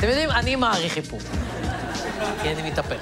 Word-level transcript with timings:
אתם 0.00 0.08
יודעים, 0.08 0.30
אני 0.30 0.56
מעריך 0.56 0.96
איפור, 0.96 1.20
כי 2.42 2.48
אני 2.48 2.70
מתאפר. 2.70 2.98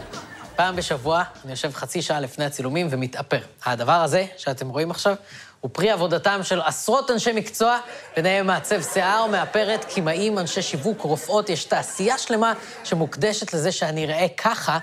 פעם 0.56 0.77
בשבוע 0.77 1.22
אני 1.44 1.50
יושב 1.50 1.72
חצי 1.74 2.02
שעה 2.02 2.21
לפני 2.21 2.44
הצילומים 2.44 2.86
ומתאפר. 2.90 3.40
הדבר 3.64 3.92
הזה 3.92 4.26
שאתם 4.36 4.68
רואים 4.68 4.90
עכשיו 4.90 5.14
הוא 5.61 5.71
פרי 5.74 5.90
עבודתם 5.90 6.40
של 6.42 6.61
עשרות 6.61 7.11
אנשי 7.11 7.32
מקצוע, 7.32 7.79
ביניהם 8.16 8.46
מעצב 8.46 8.82
שיער, 8.82 9.26
מאפרת, 9.26 9.84
קימאים, 9.84 10.38
אנשי 10.38 10.62
שיווק, 10.62 11.00
רופאות. 11.00 11.48
יש 11.48 11.64
תעשייה 11.64 12.19
שלמה 12.19 12.53
שמוקדשת 12.84 13.55
לזה 13.55 13.73
שאני 13.73 14.05
אראה 14.05 14.27
ככה 14.37 14.79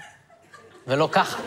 ולא 0.88 1.10
ככה. 1.12 1.38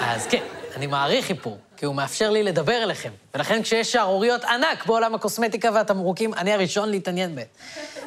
אז 0.00 0.26
כן, 0.26 0.42
אני 0.76 0.86
מעריך 0.86 1.30
איפור, 1.30 1.58
כי 1.76 1.86
הוא 1.86 1.94
מאפשר 1.94 2.30
לי 2.30 2.42
לדבר 2.42 2.82
אליכם. 2.82 3.10
ולכן 3.34 3.62
כשיש 3.62 3.92
שערוריות 3.92 4.44
ענק 4.44 4.86
בעולם 4.86 5.14
הקוסמטיקה 5.14 5.70
והתמרוקים, 5.74 6.34
אני 6.34 6.52
הראשון 6.52 6.88
להתעניין 6.88 7.34
בהן. 7.34 7.46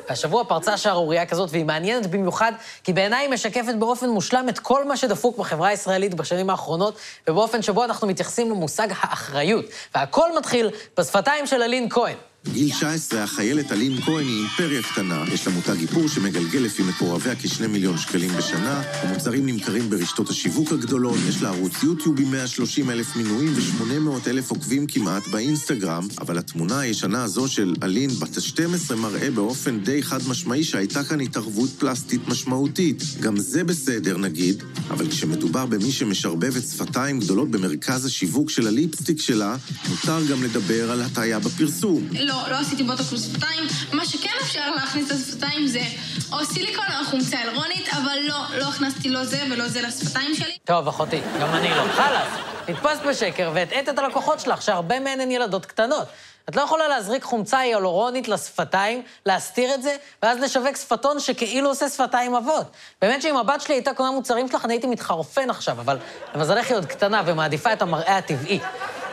והשבוע 0.10 0.44
פרצה 0.44 0.78
שערורייה 0.78 1.26
כזאת, 1.26 1.50
והיא 1.52 1.66
מעניינת 1.66 2.08
במיוחד, 2.08 2.52
כי 2.84 2.94
בעיניי 2.94 3.20
היא 3.26 3.30
משקפת 3.30 3.76
באופן 3.80 4.10
מושלם 4.10 4.50
את 4.50 4.60
כל 4.60 4.86
מה 4.86 4.98
שדפוק 4.98 5.38
בחברה 5.38 5.68
הישראלית 5.68 6.14
בשנים 6.14 6.50
האחרונות, 6.50 6.98
ובאופן 7.28 7.62
שבו 7.62 7.84
אנחנו 7.84 8.08
מתייחסים 8.08 8.50
למושג 8.50 8.88
האחריות. 9.00 9.66
והכל 9.96 10.38
מתחיל 10.38 10.70
בשפתיים 10.98 11.48
של 11.48 11.62
אלין 11.62 11.90
כהן. 11.90 12.16
בגיל 12.50 12.70
19, 12.70 13.24
החיילת 13.24 13.72
אלין 13.72 14.02
כהן 14.02 14.28
היא 14.28 14.42
אימפריה 14.42 14.84
קטנה. 14.84 15.24
יש 15.34 15.48
לה 15.48 15.54
מותג 15.54 15.82
איפור 15.82 16.08
שמגלגל 16.08 16.60
לפי 16.60 16.84
מקורביה 16.84 17.36
כשני 17.36 17.68
מיליון 17.68 17.98
שקלים 17.98 18.32
בשנה. 18.38 18.82
המוצרים 19.02 19.46
נמכרים 19.46 19.90
ברשתות 19.90 20.30
השיווק 20.30 20.72
הגדולות. 20.72 21.18
יש 21.30 21.42
לה 21.42 21.50
ערוץ 21.50 21.84
יוטיוב 21.84 22.20
עם 22.20 22.32
130 22.32 22.90
אלף 22.90 23.16
מינויים 23.16 23.54
ו-800 23.56 24.30
אלף 24.30 24.52
עוקבים 24.52 24.88
כמעט 24.88 25.28
באינסטגרם. 25.28 26.08
אבל 26.22 26.38
התמונה 26.38 26.80
הישנה 26.80 27.24
הזו 27.24 27.48
של 27.48 27.74
אלין 27.84 28.10
בת 28.10 28.38
ה-12 28.38 28.96
מראה 28.96 29.32
באופן 29.32 29.80
די 29.80 30.04
חד 30.04 30.20
משמעי 30.28 30.64
שהייתה 30.64 31.04
כאן 31.04 31.20
התערבות 31.22 31.70
פלסטית 31.70 32.28
משמעותית. 32.28 33.04
גם 33.22 33.38
זה 33.38 33.64
בסדר, 33.64 34.18
נגיד, 34.18 34.64
אבל 34.90 35.10
כשמדובר 35.10 35.66
במי 35.66 35.92
שמשרבבת 35.92 36.64
שפתיים 36.64 37.20
גדולות 37.20 37.52
במרכז 37.52 38.06
השיווק 38.06 38.50
של 38.50 38.68
הליפסטיק 38.68 39.22
שלה, 39.22 39.56
מותר 39.90 40.26
גם 40.30 40.44
לדבר 40.44 40.92
על 40.92 41.02
הטעיה 41.02 41.40
בפרסום. 41.40 42.08
לא, 42.20 42.35
לא 42.50 42.56
עשיתי 42.56 42.84
בוטוקס 42.84 43.14
לשפתיים. 43.14 43.64
מה 43.94 44.06
שכן 44.06 44.30
אפשר 44.42 44.72
להכניס 44.76 45.12
לשפתיים 45.12 45.68
זה 45.68 45.82
או 46.32 46.46
סיליקון 46.46 46.86
או 47.00 47.06
חומצה 47.06 47.42
אלרונית, 47.42 47.90
אבל 47.94 48.18
לא, 48.28 48.58
לא 48.58 48.66
הכנסתי 48.70 49.10
לא 49.10 49.24
זה 49.24 49.44
ולא 49.52 49.68
זה 49.68 49.82
לשפתיים 49.82 50.36
שלי. 50.36 50.58
טוב, 50.66 50.88
אחותי, 50.88 51.22
גם 51.42 51.50
אני 51.50 51.70
לא. 51.70 51.84
חלאס, 51.92 52.28
נתפסת 52.68 53.02
בשקר 53.10 53.52
והטעית 53.54 53.90
את 53.90 54.00
הלקוחות 54.00 54.40
שלך, 54.40 54.62
שהרבה 54.62 55.00
מהן 55.00 55.22
הן 55.22 55.32
ילדות 55.32 55.66
קטנות. 55.66 56.08
את 56.50 56.56
לא 56.56 56.62
יכולה 56.62 56.88
להזריק 56.88 57.24
חומצה 57.24 57.60
היאלורונית 57.60 58.28
לשפתיים, 58.28 59.02
להסתיר 59.26 59.74
את 59.74 59.84
זה, 59.84 59.96
ואז 60.24 60.40
לשווק 60.40 60.76
שפתון 60.76 61.20
שכאילו 61.20 61.70
עושה 61.70 61.90
שפתיים 61.90 62.36
עבות. 62.36 62.66
באמת 63.02 63.22
שאם 63.22 63.38
הבת 63.38 63.62
שלי 63.62 63.76
הייתה 63.76 63.94
קונה 63.94 64.12
מוצרים 64.12 64.48
שלך, 64.48 64.66
אני 64.66 64.74
הייתי 64.74 64.88
מתחרפן 64.88 65.50
עכשיו, 65.50 65.80
אבל 65.80 65.98
למזלך 66.36 66.68
היא 66.68 66.78
עוד 66.78 66.86
קטנה 66.86 67.22
ומעדיפה 67.26 67.74
את 67.74 67.82
המראה 67.82 68.18
הטבעי. 68.18 68.60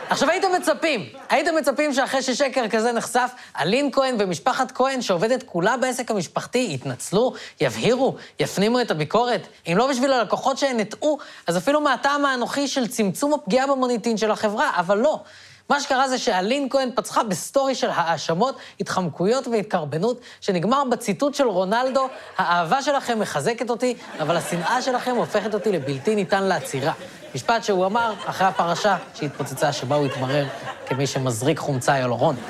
עכשיו, 0.09 0.29
הייתם 0.29 0.47
מצפים, 0.55 1.05
הייתם 1.29 1.55
מצפים 1.55 1.93
שאחרי 1.93 2.21
ששקר 2.21 2.67
כזה 2.69 2.91
נחשף, 2.91 3.31
אלין 3.59 3.91
כהן 3.91 4.15
ומשפחת 4.19 4.71
כהן, 4.71 5.01
שעובדת 5.01 5.43
כולה 5.43 5.77
בעסק 5.77 6.11
המשפחתי, 6.11 6.69
יתנצלו, 6.71 7.33
יבהירו, 7.61 8.15
יפנימו 8.39 8.81
את 8.81 8.91
הביקורת. 8.91 9.47
אם 9.67 9.77
לא 9.77 9.87
בשביל 9.87 10.13
הלקוחות 10.13 10.57
שהן 10.57 10.79
הטעו, 10.79 11.17
אז 11.47 11.57
אפילו 11.57 11.81
מהטעם 11.81 12.25
האנוכי 12.25 12.67
של 12.67 12.87
צמצום 12.87 13.33
הפגיעה 13.33 13.67
במוניטין 13.67 14.17
של 14.17 14.31
החברה, 14.31 14.71
אבל 14.77 14.97
לא. 14.97 15.19
מה 15.69 15.81
שקרה 15.81 16.07
זה 16.07 16.17
שאלין 16.17 16.69
כהן 16.69 16.89
פצחה 16.95 17.23
בסטורי 17.23 17.75
של 17.75 17.89
האשמות, 17.93 18.57
התחמקויות 18.79 19.47
והתקרבנות, 19.47 20.19
שנגמר 20.41 20.83
בציטוט 20.91 21.35
של 21.35 21.47
רונלדו, 21.47 22.07
האהבה 22.37 22.81
שלכם 22.81 23.19
מחזקת 23.19 23.69
אותי, 23.69 23.95
אבל 24.19 24.37
השנאה 24.37 24.81
שלכם 24.81 25.15
הופכת 25.15 25.53
אותי 25.53 25.71
לבלתי 25.71 26.15
ניתן 26.15 26.43
לעצירה. 26.43 26.93
משפט 27.35 27.63
שהוא 27.63 27.85
אמר 27.85 28.13
אחרי 28.25 28.47
הפרשה 28.47 28.97
שהתפוצצה, 29.13 29.73
שבה 29.73 29.95
הוא 29.95 30.05
התברר 30.05 30.45
כמי 30.85 31.07
שמזריק 31.07 31.59
חומצה 31.59 31.93
היאלורונית. 31.93 32.43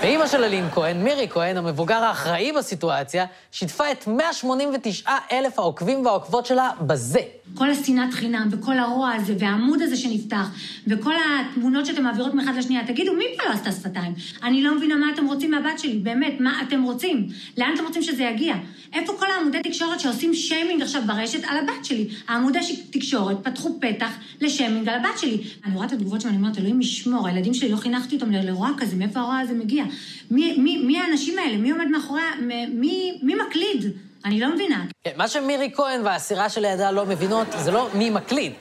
ואימא 0.00 0.26
של 0.26 0.44
אלין 0.44 0.70
כהן, 0.70 1.02
מירי 1.02 1.28
כהן, 1.30 1.56
המבוגר 1.56 1.94
האחראי 1.94 2.52
בסיטואציה, 2.52 3.24
שיתפה 3.52 3.92
את 3.92 4.06
189 4.06 5.10
אלף 5.32 5.58
העוקבים 5.58 6.06
והעוקבות 6.06 6.46
שלה 6.46 6.70
בזה. 6.80 7.20
כל 7.54 7.70
השנאת 7.70 8.14
חינם 8.14 8.48
וכל 8.50 8.78
הרוע 8.78 9.12
הזה 9.12 9.34
והעמוד 9.38 9.82
הזה 9.82 9.96
שנפתח 9.96 10.46
וכל 10.86 11.12
התמונות 11.14 11.86
שאתם 11.86 12.02
מעבירות 12.02 12.34
מאחד 12.34 12.52
לשנייה, 12.56 12.86
תגידו, 12.86 13.12
מי 13.12 13.24
פה 13.36 13.48
לא 13.48 13.54
עשתה 13.54 13.72
שפתיים? 13.72 14.14
אני 14.42 14.62
לא 14.62 14.76
מבינה 14.76 14.96
מה 14.96 15.06
אתם 15.14 15.26
רוצים 15.26 15.50
מהבת 15.50 15.78
שלי, 15.78 15.98
באמת, 15.98 16.40
מה 16.40 16.62
אתם 16.68 16.82
רוצים? 16.82 17.28
לאן 17.58 17.70
אתם 17.74 17.84
רוצים 17.84 18.02
שזה 18.02 18.22
יגיע? 18.22 18.54
איפה 18.92 19.12
כל 19.18 19.26
העמודי 19.30 19.62
תקשורת 19.62 20.00
שעושים 20.00 20.34
שיימינג 20.34 20.82
עכשיו 20.82 21.02
ברשת 21.06 21.44
על 21.44 21.56
הבת 21.56 21.84
שלי? 21.84 22.08
העמודי 22.28 22.58
תקשורת 22.90 23.36
פתחו 23.42 23.78
פתח 23.80 24.10
לשיימינג 24.40 24.88
על 24.88 24.94
הבת 24.94 25.18
שלי. 25.18 25.42
אני 25.64 25.74
רואה 25.74 25.86
את 25.86 25.92
התגובות 25.92 26.20
שאני 26.20 26.36
אומרת, 26.36 26.58
אלוהים 26.58 26.80
ישמור, 26.80 27.28
הילדים 27.28 27.54
שלי, 27.54 27.68
לא 27.68 27.76
חינכתי 27.76 28.14
אותם 28.14 28.30
לרוע 28.32 28.70
כזה, 28.78 28.96
מאיפה 28.96 29.20
הרוע 29.20 29.38
הזה 29.38 29.54
מגיע? 29.54 29.84
מי, 30.30 30.58
מי, 30.58 30.76
מי 30.76 30.98
האנשים 30.98 31.38
האלה? 31.38 31.56
מי 31.56 31.70
עומד 31.70 31.86
מאחורי... 31.88 32.20
מי, 32.68 33.18
מי 33.22 33.34
מקליד? 33.34 33.92
אני 34.24 34.40
לא 34.40 34.54
מבינה. 34.54 34.84
כן, 35.04 35.10
מה 35.16 35.28
שמירי 35.28 35.70
כהן 35.74 36.00
והסירה 36.04 36.48
שלידה 36.48 36.90
לא 36.90 37.06
מבינות, 37.06 37.46
זה 37.58 37.70
לא 37.70 37.88
מי 37.94 38.10
מקליד. 38.10 38.52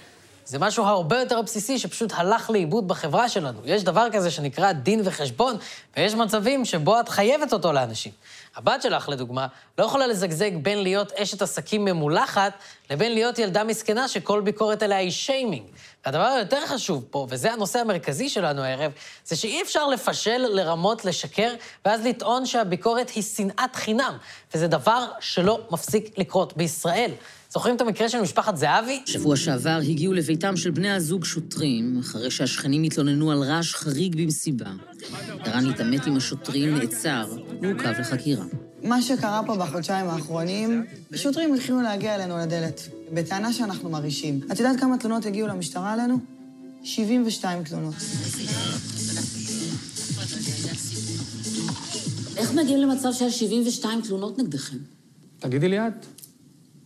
זה 0.45 0.59
משהו 0.59 0.83
הרבה 0.83 1.19
יותר 1.19 1.41
בסיסי 1.41 1.79
שפשוט 1.79 2.11
הלך 2.15 2.49
לאיבוד 2.49 2.87
בחברה 2.87 3.29
שלנו. 3.29 3.59
יש 3.65 3.83
דבר 3.83 4.07
כזה 4.11 4.31
שנקרא 4.31 4.71
דין 4.71 5.01
וחשבון, 5.03 5.57
ויש 5.97 6.13
מצבים 6.13 6.65
שבו 6.65 6.99
את 6.99 7.09
חייבת 7.09 7.53
אותו 7.53 7.73
לאנשים. 7.73 8.11
הבת 8.55 8.81
שלך, 8.81 9.09
לדוגמה, 9.09 9.47
לא 9.77 9.83
יכולה 9.83 10.07
לזגזג 10.07 10.55
בין 10.55 10.83
להיות 10.83 11.11
אשת 11.11 11.41
עסקים 11.41 11.85
ממולחת, 11.85 12.53
לבין 12.89 13.13
להיות 13.13 13.39
ילדה 13.39 13.63
מסכנה 13.63 14.07
שכל 14.07 14.41
ביקורת 14.41 14.83
עליה 14.83 14.97
היא 14.97 15.11
שיימינג. 15.11 15.65
והדבר 16.05 16.23
היותר 16.23 16.65
חשוב 16.65 17.05
פה, 17.09 17.27
וזה 17.29 17.53
הנושא 17.53 17.79
המרכזי 17.79 18.29
שלנו 18.29 18.61
הערב, 18.61 18.91
זה 19.25 19.35
שאי 19.35 19.61
אפשר 19.61 19.87
לפשל, 19.87 20.45
לרמות, 20.49 21.05
לשקר, 21.05 21.53
ואז 21.85 22.05
לטעון 22.05 22.45
שהביקורת 22.45 23.09
היא 23.09 23.23
שנאת 23.23 23.75
חינם, 23.75 24.17
וזה 24.53 24.67
דבר 24.67 25.05
שלא 25.19 25.59
מפסיק 25.71 26.17
לקרות 26.17 26.57
בישראל. 26.57 27.11
זוכרים 27.55 27.75
את 27.75 27.81
המקרה 27.81 28.09
של 28.09 28.21
משפחת 28.21 28.57
זהבי? 28.57 29.01
שבוע 29.05 29.35
שעבר 29.35 29.79
הגיעו 29.89 30.13
לביתם 30.13 30.57
של 30.57 30.71
בני 30.71 30.91
הזוג 30.91 31.25
שוטרים, 31.25 31.99
אחרי 31.99 32.31
שהשכנים 32.31 32.83
התלוננו 32.83 33.31
על 33.31 33.43
רעש 33.43 33.75
חריג 33.75 34.15
במסיבה. 34.15 34.71
ערן 35.39 35.69
התעמת 35.69 36.05
עם 36.05 36.17
השוטרים, 36.17 36.77
נעצר, 36.77 37.37
ועוכב 37.61 37.93
לחקירה. 37.99 38.45
מה 38.83 39.01
שקרה 39.01 39.41
פה 39.45 39.55
בחודשיים 39.55 40.07
האחרונים, 40.07 40.85
שוטרים 41.15 41.53
התחילו 41.53 41.81
להגיע 41.81 42.15
אלינו 42.15 42.37
לדלת, 42.37 42.81
בטענה 43.13 43.53
שאנחנו 43.53 43.89
מרעישים. 43.89 44.39
את 44.51 44.59
יודעת 44.59 44.79
כמה 44.79 44.97
תלונות 44.97 45.25
הגיעו 45.25 45.47
למשטרה 45.47 45.93
עלינו? 45.93 46.19
72 46.83 47.63
תלונות. 47.63 47.95
איך 52.37 52.53
מגיעים 52.53 52.79
למצב 52.79 53.13
של 53.13 53.29
72 53.29 54.01
תלונות 54.01 54.39
נגדכם? 54.39 54.77
תגידי 55.39 55.69
לי 55.69 55.87
את, 55.87 56.05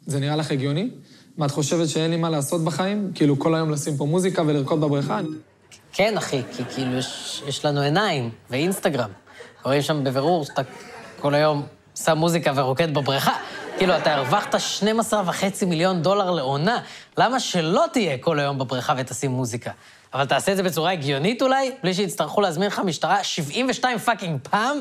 זה 0.10 0.20
נראה 0.20 0.36
לך 0.36 0.52
הגיוני? 0.52 0.90
מה, 1.38 1.46
את 1.46 1.52
חושבת 1.52 1.90
שאין 1.90 2.12
לי 2.12 2.18
מה 2.18 2.30
לעשות 2.30 2.64
בחיים? 2.64 3.12
כאילו, 3.16 3.40
כל 3.40 3.56
היום 3.56 3.72
לשים 3.72 3.98
פה 3.98 4.06
מוזיקה 4.06 4.42
ולרקוד 4.42 4.82
בבריכה? 4.82 5.20
כן, 5.94 6.18
אחי, 6.18 6.42
כי 6.58 6.64
כאילו 6.74 6.98
יש, 6.98 7.44
יש 7.48 7.66
לנו 7.66 7.82
עיניים 7.82 8.30
ואינסטגרם. 8.50 9.10
רואים 9.66 9.82
שם 9.82 10.04
בבירור 10.04 10.46
שאתה 10.46 10.62
כל 11.20 11.34
היום 11.36 11.66
שם 11.96 12.18
מוזיקה 12.18 12.52
ורוקד 12.56 12.94
בבריכה. 12.94 13.34
כאילו, 13.78 13.98
אתה 13.98 14.14
הרווחת 14.16 14.60
12 14.60 15.24
וחצי 15.26 15.66
מיליון 15.66 16.02
דולר 16.02 16.32
לעונה, 16.32 16.80
למה 17.18 17.40
שלא 17.40 17.86
תהיה 17.94 18.18
כל 18.18 18.40
היום 18.40 18.58
בבריכה 18.58 18.94
ותשים 18.98 19.32
מוזיקה? 19.32 19.72
אבל 20.14 20.26
תעשה 20.26 20.52
את 20.52 20.58
זה 20.58 20.64
בצורה 20.64 20.92
הגיונית 20.92 21.42
אולי, 21.42 21.72
בלי 21.84 21.94
שיצטרכו 21.94 22.42
להזמין 22.42 22.68
לך 22.68 22.80
משטרה 22.80 23.24
72 23.24 23.98
fucking 23.98 24.40
פעם? 24.44 24.80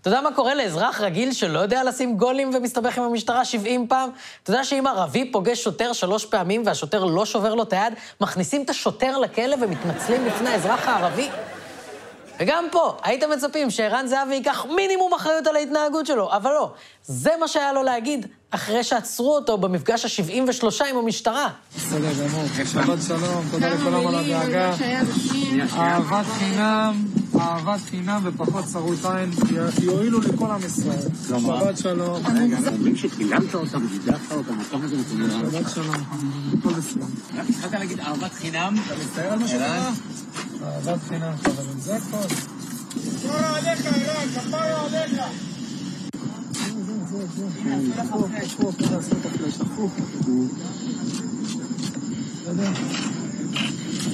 אתה 0.00 0.08
יודע 0.08 0.20
מה 0.20 0.32
קורה 0.32 0.54
לאזרח 0.54 1.00
רגיל 1.00 1.32
שלא 1.32 1.58
יודע 1.58 1.84
לשים 1.84 2.16
גולים 2.16 2.50
ומסתבך 2.54 2.98
עם 2.98 3.04
המשטרה 3.04 3.44
70 3.44 3.88
פעם? 3.88 4.10
אתה 4.42 4.50
יודע 4.50 4.64
שאם 4.64 4.86
ערבי 4.86 5.32
פוגש 5.32 5.64
שוטר 5.64 5.92
שלוש 5.92 6.24
פעמים 6.24 6.62
והשוטר 6.66 7.04
לא 7.04 7.26
שובר 7.26 7.54
לו 7.54 7.62
את 7.62 7.72
היד, 7.72 7.92
מכניסים 8.20 8.62
את 8.62 8.70
השוטר 8.70 9.18
לכלא 9.18 9.56
ומתנצלים 9.60 10.24
בפני 10.24 10.48
האזרח 10.48 10.88
הערבי? 10.88 11.28
וגם 12.40 12.64
פה, 12.72 12.96
הייתם 13.02 13.30
מצפים 13.30 13.70
שערן 13.70 14.06
זהבי 14.06 14.34
ייקח 14.34 14.66
מינימום 14.76 15.14
אחריות 15.14 15.46
על 15.46 15.56
ההתנהגות 15.56 16.06
שלו, 16.06 16.32
אבל 16.32 16.50
לא. 16.50 16.72
זה 17.02 17.30
מה 17.40 17.48
שהיה 17.48 17.72
לו 17.72 17.82
להגיד 17.82 18.26
אחרי 18.50 18.84
שעצרו 18.84 19.34
אותו 19.34 19.58
במפגש 19.58 20.20
ה-73 20.20 20.84
עם 20.90 20.96
המשטרה. 20.96 21.48
בסדר 21.76 22.12
גמור. 22.12 22.44
שבת 22.72 22.98
שלום, 23.08 23.44
תודה 23.50 23.68
לכולם 23.68 24.06
על 24.06 24.14
הדאגה. 24.14 24.72
אהבת 25.76 26.26
חינם, 26.38 27.04
אהבת 27.40 27.80
חינם 27.90 28.20
ופחות 28.24 28.64
צרות 28.64 29.04
עין, 29.04 29.30
יועילו 29.82 30.20
לכל 30.20 30.50
עם 30.50 30.60
ישראל. 30.66 30.98
שבת 31.28 31.78
שלום. 31.78 32.22
רגע, 32.26 32.58
אומרים 32.72 32.96
שצילמת 32.96 33.54
אותם, 33.54 33.86
גידפת 33.86 34.32
אותם, 34.32 34.60
את 34.60 34.90
זה. 34.90 35.30
שבת 35.30 35.70
שלום, 35.74 35.94
הכל 36.58 36.72
בסדר. 36.72 37.04
התחלת 37.48 37.72
להגיד 37.72 38.00
אהבת 38.00 38.32
חינם. 38.32 38.74
אתה 38.86 38.94
מצטער 39.04 39.32
על 39.32 39.38
מה 39.38 39.48
שקרה? 39.48 39.90
אהבת 40.62 41.00
חינם, 41.08 41.32
חברים, 41.36 41.80
זה 41.80 41.96
הכל. 41.96 42.34
כפרה 42.94 43.56
עליך, 43.56 43.86
ערן, 43.86 44.28
כפרה 44.34 44.86
עליך. 44.86 45.22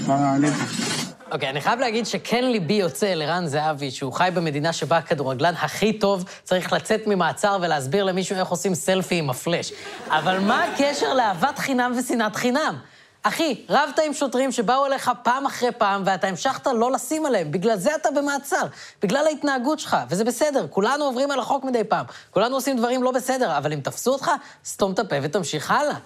כבר 0.05 0.15
עליך. 0.15 0.94
אוקיי, 1.35 1.51
אני 1.51 1.61
חייב 1.61 1.81
להגיד 1.81 2.07
שכן 2.07 2.45
ליבי 2.45 2.75
יוצא 2.75 3.15
לרן 3.15 3.47
זהבי, 3.47 3.91
שהוא 3.91 4.13
חי 4.13 4.29
במדינה 4.35 4.73
שבה 4.73 4.97
הכדורגלן 4.97 5.55
הכי 5.55 5.93
טוב 5.99 6.25
צריך 6.43 6.73
לצאת 6.73 7.07
ממעצר 7.07 7.59
ולהסביר 7.63 8.05
למישהו 8.05 8.37
איך 8.37 8.49
עושים 8.49 8.75
סלפי 8.75 9.15
עם 9.15 9.31
הפלאש. 9.31 9.73
אבל 10.09 10.39
מה 10.39 10.65
הקשר 10.65 11.15
לאהבת 11.15 11.59
חינם 11.59 11.93
ושנאת 11.99 12.37
חינם? 12.37 12.79
אחי, 13.23 13.65
רבת 13.69 13.99
עם 14.07 14.13
שוטרים 14.13 14.53
שבאו 14.53 14.87
אליך 14.87 15.11
פעם 15.23 15.47
אחרי 15.47 15.73
פעם, 15.73 16.03
ואתה 16.07 16.27
המשכת 16.27 16.67
לא 16.67 16.93
לשים 16.93 17.27
עליהם. 17.27 17.51
בגלל 17.51 17.77
זה 17.77 17.95
אתה 17.95 18.09
במעצר, 18.11 18.67
בגלל 19.03 19.27
ההתנהגות 19.27 19.79
שלך, 19.79 19.97
וזה 20.09 20.25
בסדר, 20.25 20.67
כולנו 20.71 21.05
עוברים 21.05 21.31
על 21.31 21.41
החוק 21.41 21.65
מדי 21.65 21.85
פעם. 21.85 22.07
כולנו 22.31 22.55
עושים 22.55 22.77
דברים 22.77 23.03
לא 23.03 23.11
בסדר, 23.11 23.59
אבל 23.59 23.73
אם 23.73 23.81
תפסו 23.81 24.13
אותך, 24.13 24.31
סתום 24.65 24.93
את 24.93 24.99
הפה 24.99 25.17
ותמשיך 25.23 25.71
הלאה. 25.71 25.97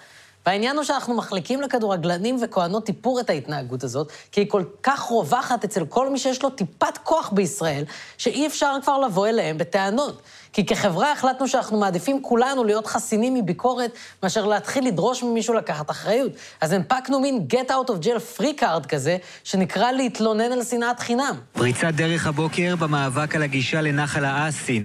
והעניין 0.46 0.76
הוא 0.76 0.84
שאנחנו 0.84 1.14
מחליקים 1.14 1.60
לכדורגלנים 1.60 2.36
וכהנות 2.42 2.88
איפור 2.88 3.20
את 3.20 3.30
ההתנהגות 3.30 3.84
הזאת, 3.84 4.12
כי 4.32 4.40
היא 4.40 4.50
כל 4.50 4.62
כך 4.82 5.00
רווחת 5.00 5.64
אצל 5.64 5.86
כל 5.86 6.10
מי 6.10 6.18
שיש 6.18 6.42
לו 6.42 6.50
טיפת 6.50 6.98
כוח 7.02 7.30
בישראל, 7.30 7.84
שאי 8.18 8.46
אפשר 8.46 8.74
כבר 8.82 8.98
לבוא 8.98 9.26
אליהם 9.26 9.58
בטענות. 9.58 10.22
כי 10.52 10.66
כחברה 10.66 11.12
החלטנו 11.12 11.48
שאנחנו 11.48 11.78
מעדיפים 11.78 12.22
כולנו 12.22 12.64
להיות 12.64 12.86
חסינים 12.86 13.34
מביקורת, 13.34 13.90
מאשר 14.22 14.46
להתחיל 14.46 14.86
לדרוש 14.86 15.22
ממישהו 15.22 15.54
לקחת 15.54 15.90
אחריות. 15.90 16.32
אז 16.60 16.72
הנפקנו 16.72 17.20
מין 17.20 17.46
get 17.52 17.70
out 17.70 17.90
of 17.90 18.04
jail 18.04 18.40
free 18.40 18.60
card 18.60 18.86
כזה, 18.88 19.16
שנקרא 19.44 19.92
להתלונן 19.92 20.52
על 20.52 20.64
שנאת 20.64 21.00
חינם. 21.00 21.34
פריצת 21.52 21.94
דרך 21.94 22.26
הבוקר 22.26 22.74
במאבק 22.78 23.34
על 23.34 23.42
הגישה 23.42 23.80
לנחל 23.80 24.24
האסי. 24.24 24.84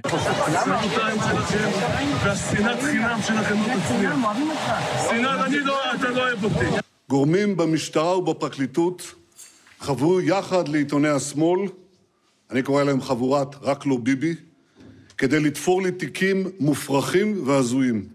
והשנאת 2.24 2.82
חינם 2.82 3.20
שלכם 3.28 3.56
לא 3.62 3.74
תצליח. 3.86 4.14
שנאת, 5.10 5.53
אתה 5.60 6.10
לא 6.10 6.22
אוהב 6.22 6.44
אותי. 6.44 6.66
גורמים 7.10 7.58
במשטרה 7.58 8.18
ובפרקליטות 8.18 9.16
חברו 9.80 10.22
יחד 10.22 10.68
לעיתוני 10.68 11.10
השמאל, 11.10 11.62
אני 12.52 12.64
קורא 12.64 12.84
להם 12.84 13.02
חבורת 13.02 13.56
רק 13.62 13.86
לא 13.86 13.98
ביבי, 13.98 14.36
כדי 15.18 15.40
לתפור 15.40 15.82
לי 15.82 15.92
תיקים 15.92 16.48
מופרכים 16.60 17.48
והזויים. 17.48 18.13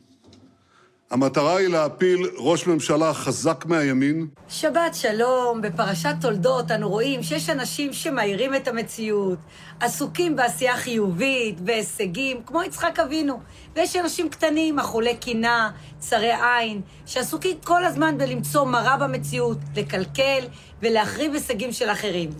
המטרה 1.10 1.56
היא 1.56 1.68
להפיל 1.68 2.30
ראש 2.36 2.66
ממשלה 2.66 3.14
חזק 3.14 3.64
מהימין, 3.66 4.26
שבת 4.48 4.94
שלום, 4.94 5.60
בפרשת 5.62 6.14
תולדות 6.20 6.70
אנו 6.70 6.88
רואים 6.88 7.22
שיש 7.22 7.50
אנשים 7.50 7.92
שמאירים 7.92 8.54
את 8.54 8.68
המציאות, 8.68 9.38
עסוקים 9.80 10.36
בעשייה 10.36 10.76
חיובית, 10.76 11.60
בהישגים, 11.60 12.42
כמו 12.46 12.62
יצחק 12.62 12.98
אבינו. 12.98 13.40
ויש 13.76 13.96
אנשים 13.96 14.28
קטנים, 14.28 14.78
אכולי 14.78 15.16
קינה, 15.16 15.70
צרי 15.98 16.32
עין, 16.32 16.80
שעסוקים 17.06 17.56
כל 17.64 17.84
הזמן 17.84 18.18
בלמצוא 18.18 18.64
מראה 18.64 18.96
במציאות, 18.96 19.58
לקלקל 19.76 20.44
ולהחריב 20.82 21.34
הישגים 21.34 21.72
של 21.72 21.90
אחרים. 21.90 22.30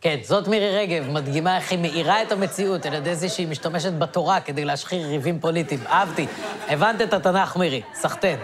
כן, 0.00 0.16
זאת 0.22 0.48
מירי 0.48 0.78
רגב, 0.78 1.10
מדגימה 1.10 1.56
איך 1.56 1.70
היא 1.70 1.78
מאירה 1.78 2.22
את 2.22 2.32
המציאות 2.32 2.86
על 2.86 2.94
ידי 2.94 3.14
זה 3.14 3.28
שהיא 3.28 3.48
משתמשת 3.48 3.92
בתורה 3.92 4.40
כדי 4.40 4.64
להשחיר 4.64 5.06
ריבים 5.06 5.40
פוליטיים. 5.40 5.80
אהבתי. 5.86 6.26
הבנת 6.68 7.02
את 7.02 7.12
התנ"ך, 7.12 7.56
מירי. 7.56 7.82
סחטיין. 7.94 8.38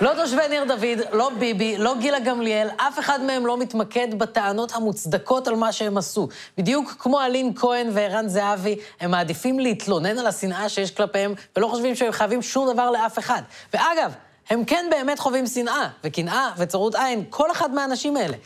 לא 0.00 0.14
תושבי 0.14 0.48
ניר 0.48 0.64
דוד, 0.64 1.06
לא 1.12 1.30
ביבי, 1.38 1.78
לא 1.78 1.94
גילה 2.00 2.20
גמליאל, 2.20 2.68
אף 2.76 2.98
אחד 2.98 3.22
מהם 3.22 3.46
לא 3.46 3.58
מתמקד 3.58 4.18
בטענות 4.18 4.72
המוצדקות 4.74 5.48
על 5.48 5.54
מה 5.54 5.72
שהם 5.72 5.98
עשו. 5.98 6.28
בדיוק 6.58 6.96
כמו 6.98 7.20
אלין 7.20 7.52
כהן 7.56 7.88
וערן 7.92 8.28
זהבי, 8.28 8.76
הם 9.00 9.10
מעדיפים 9.10 9.60
להתלונן 9.60 10.18
על 10.18 10.26
השנאה 10.26 10.68
שיש 10.68 10.90
כלפיהם, 10.90 11.34
ולא 11.56 11.66
חושבים 11.66 11.94
שהם 11.94 12.12
חייבים 12.12 12.42
שום 12.42 12.72
דבר 12.72 12.90
לאף 12.90 13.18
אחד. 13.18 13.42
ואגב, 13.72 14.12
הם 14.50 14.64
כן 14.64 14.86
באמת 14.90 15.18
חווים 15.18 15.46
שנאה, 15.46 15.88
וקנאה 16.04 16.50
וצרות 16.56 16.94
עין, 16.94 17.24
כל 17.30 17.50
אחד 17.50 17.70
מהאנשים 17.70 18.16
האלה. 18.16 18.36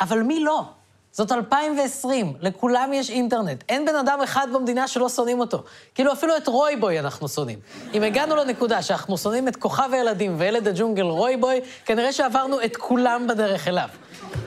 אבל 0.00 0.22
מי 0.22 0.40
לא? 0.40 0.64
זאת 1.16 1.32
2020, 1.32 2.32
לכולם 2.40 2.92
יש 2.92 3.10
אינטרנט. 3.10 3.64
אין 3.68 3.86
בן 3.86 3.96
אדם 3.96 4.18
אחד 4.24 4.48
במדינה 4.52 4.88
שלא 4.88 5.08
שונאים 5.08 5.40
אותו. 5.40 5.62
כאילו, 5.94 6.12
אפילו 6.12 6.36
את 6.36 6.48
רויבוי 6.48 6.98
אנחנו 6.98 7.28
שונאים. 7.28 7.58
אם 7.94 8.02
הגענו 8.02 8.36
לנקודה 8.36 8.82
שאנחנו 8.82 9.18
שונאים 9.18 9.48
את 9.48 9.56
כוכב 9.56 9.88
הילדים 9.92 10.34
וילד 10.38 10.68
הג'ונגל 10.68 11.02
רויבוי, 11.02 11.60
כנראה 11.84 12.12
שעברנו 12.12 12.64
את 12.64 12.76
כולם 12.76 13.26
בדרך 13.26 13.68
אליו. 13.68 13.88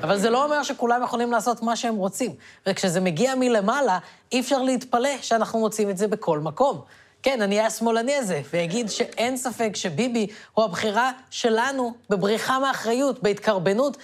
אבל 0.04 0.18
זה 0.18 0.30
לא 0.30 0.44
אומר 0.44 0.64
שכולם 0.64 1.04
יכולים 1.04 1.32
לעשות 1.32 1.62
מה 1.62 1.76
שהם 1.76 1.96
רוצים. 1.96 2.32
וכשזה 2.66 3.02
מגיע 3.02 3.36
מלמעלה, 3.36 4.00
אי 4.32 4.40
אפשר 4.40 4.62
להתפלא 4.62 5.18
שאנחנו 5.22 5.60
מוצאים 5.60 5.90
את 5.90 5.98
זה 5.98 6.08
בכל 6.08 6.40
מקום. 6.40 6.82
כן, 7.24 7.42
אני 7.42 7.56
אהיה 7.56 7.68
השמאלני 7.68 8.16
הזה, 8.16 8.42
ואגיד 8.54 8.90
שאין 8.90 9.38
ספק 9.38 9.72
שביבי 9.76 10.28
הוא 10.54 10.66
הבחירה 10.66 11.12
שלנו 11.30 11.94
בבריחה 12.10 12.60
מאחריות, 12.60 13.24
בהתקרבנות 13.24 13.98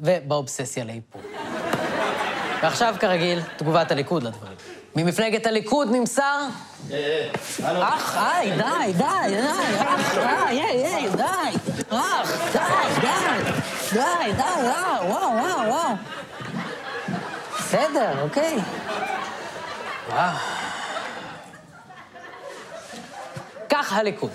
ובאובססיה 0.00 0.84
לאיפור. 0.84 1.22
ועכשיו, 2.62 2.94
כרגיל, 3.00 3.40
תגובת 3.56 3.90
הליכוד 3.90 4.22
לדברים. 4.22 4.56
ממפלגת 4.96 5.46
הליכוד 5.46 5.88
נמסר... 5.90 6.40
אח, 7.62 8.16
היי, 8.16 8.50
די, 8.50 8.92
די, 8.92 9.04
די, 9.28 9.40
אח, 9.80 10.14
די, 10.14 10.60
היי, 10.60 11.08
די, 11.10 11.22
אח, 11.90 12.52
די, 12.52 12.58
די, 13.00 13.50
די, 13.92 14.32
די, 14.36 14.42
וואו, 15.08 15.32
וואו, 15.36 15.68
וואו. 15.68 15.94
בסדר, 17.58 18.22
אוקיי. 18.22 18.56
וואו. 20.10 20.30
כך 23.68 23.92
הליכוד. 23.92 24.30